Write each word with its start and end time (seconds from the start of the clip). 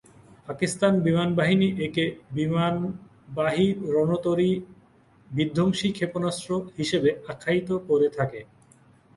পাকিস্তান 0.47 0.93
বিমান 1.05 1.29
বাহিনী 1.35 1.67
একে 1.87 2.05
"বিমানবাহী 2.31 3.67
রণতরী-বিধ্বংসী 3.93 4.59
ক্ষেপণাস্ত্র" 5.93 6.49
হিসেবে 6.77 7.09
আখ্যায়িত 7.27 7.69
করে 7.87 8.07
থাকে। 8.17 8.39